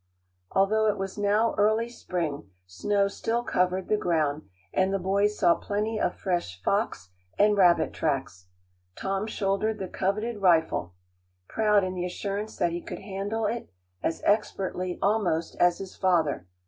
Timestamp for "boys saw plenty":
4.97-5.99